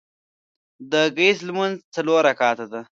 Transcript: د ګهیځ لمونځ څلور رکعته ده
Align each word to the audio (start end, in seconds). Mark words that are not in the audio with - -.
د 0.91 0.93
ګهیځ 1.17 1.39
لمونځ 1.47 1.75
څلور 1.95 2.21
رکعته 2.29 2.65
ده 2.71 2.79